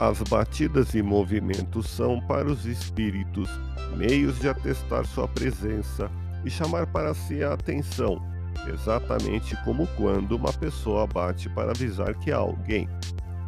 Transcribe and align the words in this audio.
As 0.00 0.22
batidas 0.22 0.94
e 0.94 1.02
movimentos 1.02 1.88
são 1.88 2.20
para 2.20 2.48
os 2.48 2.64
espíritos 2.64 3.50
meios 3.96 4.38
de 4.38 4.48
atestar 4.48 5.04
sua 5.04 5.26
presença 5.26 6.08
e 6.44 6.50
chamar 6.50 6.86
para 6.86 7.12
si 7.14 7.42
a 7.42 7.54
atenção, 7.54 8.22
exatamente 8.72 9.56
como 9.64 9.88
quando 9.96 10.36
uma 10.36 10.52
pessoa 10.52 11.04
bate 11.04 11.48
para 11.48 11.72
avisar 11.72 12.14
que 12.14 12.30
há 12.30 12.36
alguém. 12.36 12.88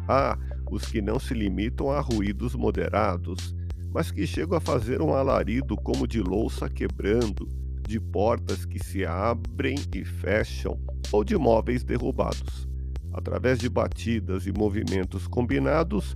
Há 0.09 0.37
os 0.69 0.85
que 0.87 1.01
não 1.01 1.17
se 1.21 1.33
limitam 1.33 1.89
a 1.89 2.01
ruídos 2.01 2.53
moderados, 2.53 3.55
mas 3.93 4.11
que 4.11 4.27
chegam 4.27 4.57
a 4.57 4.61
fazer 4.61 5.01
um 5.01 5.13
alarido 5.13 5.77
como 5.77 6.05
de 6.05 6.21
louça 6.21 6.67
quebrando, 6.69 7.47
de 7.87 7.97
portas 7.97 8.65
que 8.65 8.83
se 8.83 9.05
abrem 9.05 9.75
e 9.95 10.03
fecham 10.03 10.77
ou 11.13 11.23
de 11.23 11.37
móveis 11.37 11.81
derrubados. 11.81 12.67
Através 13.13 13.57
de 13.57 13.69
batidas 13.69 14.47
e 14.47 14.51
movimentos 14.51 15.27
combinados, 15.27 16.13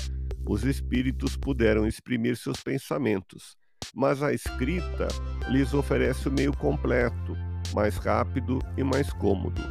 os 0.47 0.63
espíritos 0.63 1.35
puderam 1.35 1.87
exprimir 1.87 2.37
seus 2.37 2.61
pensamentos, 2.61 3.57
mas 3.93 4.21
a 4.21 4.31
escrita 4.31 5.07
lhes 5.49 5.73
oferece 5.73 6.29
o 6.29 6.31
meio 6.31 6.55
completo, 6.55 7.35
mais 7.73 7.97
rápido 7.97 8.59
e 8.77 8.83
mais 8.83 9.11
cômodo. 9.13 9.61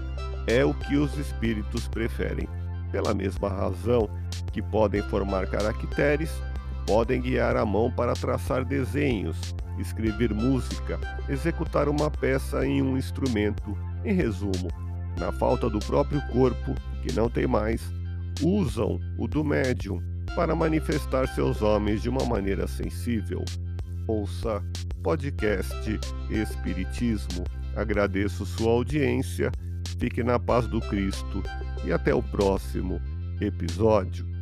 É 0.46 0.64
o 0.64 0.74
que 0.74 0.96
os 0.96 1.16
espíritos 1.16 1.86
preferem. 1.86 2.48
Pela 2.90 3.14
mesma 3.14 3.48
razão 3.48 4.08
que 4.52 4.60
podem 4.60 5.02
formar 5.02 5.46
caracteres, 5.46 6.30
podem 6.86 7.20
guiar 7.20 7.56
a 7.56 7.64
mão 7.64 7.90
para 7.90 8.14
traçar 8.14 8.64
desenhos, 8.64 9.54
escrever 9.78 10.34
música, 10.34 10.98
executar 11.28 11.88
uma 11.88 12.10
peça 12.10 12.66
em 12.66 12.82
um 12.82 12.98
instrumento. 12.98 13.76
Em 14.04 14.12
resumo, 14.12 14.68
na 15.18 15.32
falta 15.32 15.70
do 15.70 15.78
próprio 15.78 16.20
corpo, 16.28 16.74
que 17.02 17.12
não 17.14 17.30
tem 17.30 17.46
mais, 17.46 17.80
usam 18.42 19.00
o 19.18 19.26
do 19.26 19.42
médium 19.42 20.13
para 20.34 20.54
manifestar 20.54 21.28
seus 21.28 21.62
homens 21.62 22.02
de 22.02 22.08
uma 22.08 22.24
maneira 22.24 22.66
sensível. 22.66 23.44
Ouça 24.06 24.62
podcast 25.02 26.00
Espiritismo. 26.30 27.44
Agradeço 27.76 28.44
sua 28.44 28.72
audiência, 28.72 29.50
fique 29.98 30.22
na 30.22 30.38
paz 30.38 30.66
do 30.66 30.80
Cristo 30.80 31.42
e 31.84 31.92
até 31.92 32.14
o 32.14 32.22
próximo 32.22 33.00
episódio. 33.40 34.33